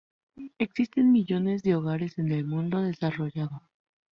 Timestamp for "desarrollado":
2.81-3.69